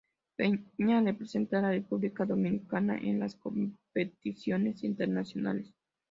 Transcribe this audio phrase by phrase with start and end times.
[0.35, 5.75] Peña represente la República Dominicana en las competiciones internacionales.